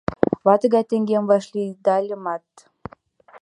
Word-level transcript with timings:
Ваты-лай 0.45 0.85
таҥем 0.89 1.23
вашлийылдальымат 1.29 2.45